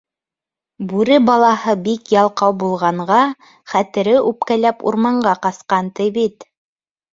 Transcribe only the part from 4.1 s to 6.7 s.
үпкәләп, урманға ҡасҡан, ти, бит!